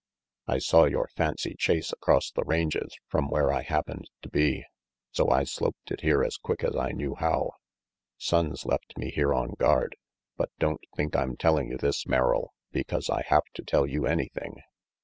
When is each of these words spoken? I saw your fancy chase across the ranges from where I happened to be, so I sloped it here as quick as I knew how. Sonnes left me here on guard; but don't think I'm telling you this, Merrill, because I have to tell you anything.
I 0.47 0.57
saw 0.57 0.85
your 0.85 1.09
fancy 1.15 1.53
chase 1.53 1.93
across 1.93 2.31
the 2.31 2.43
ranges 2.43 2.97
from 3.05 3.29
where 3.29 3.53
I 3.53 3.61
happened 3.61 4.09
to 4.23 4.29
be, 4.29 4.65
so 5.11 5.29
I 5.29 5.43
sloped 5.43 5.91
it 5.91 6.01
here 6.01 6.23
as 6.23 6.37
quick 6.37 6.63
as 6.63 6.75
I 6.75 6.91
knew 6.91 7.13
how. 7.13 7.51
Sonnes 8.19 8.65
left 8.65 8.97
me 8.97 9.11
here 9.11 9.31
on 9.31 9.51
guard; 9.59 9.95
but 10.37 10.49
don't 10.57 10.81
think 10.95 11.15
I'm 11.15 11.37
telling 11.37 11.69
you 11.69 11.77
this, 11.77 12.07
Merrill, 12.07 12.51
because 12.71 13.11
I 13.11 13.21
have 13.27 13.43
to 13.53 13.63
tell 13.63 13.85
you 13.85 14.07
anything. 14.07 14.55